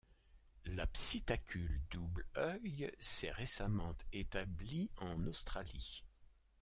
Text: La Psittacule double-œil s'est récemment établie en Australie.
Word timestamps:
La 0.65 0.87
Psittacule 0.87 1.79
double-œil 1.91 2.91
s'est 2.99 3.29
récemment 3.29 3.93
établie 4.11 4.89
en 4.97 5.27
Australie. 5.27 6.03